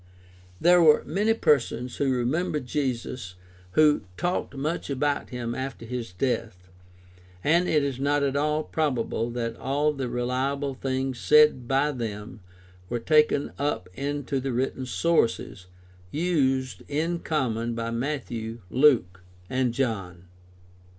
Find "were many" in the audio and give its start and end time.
0.81-1.35